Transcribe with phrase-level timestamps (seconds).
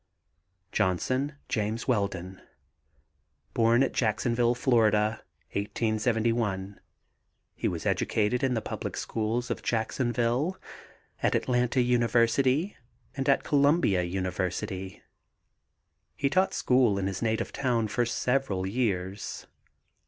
[0.71, 2.41] JOHNSON, JAMES WELDON.
[3.53, 6.79] Born at Jacksonville, Fla., 1871.
[7.53, 10.57] He was educated in the public schools of Jacksonville,
[11.21, 12.75] at Atlanta University
[13.15, 15.03] and at Columbia University.
[16.15, 19.45] He taught school in his native town for several years.